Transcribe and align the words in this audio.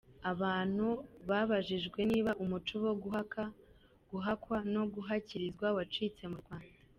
Abantu 0.31 0.87
babajijwe 1.29 1.99
niba 2.11 2.31
“umuco 2.43 2.75
wo 2.83 2.93
guhaka, 3.01 3.43
guhakwa 4.09 4.57
no 4.73 4.83
guhakirizwa 4.93 5.67
wacitse 5.77 6.23
mu 6.33 6.37
Rwanda. 6.43 6.77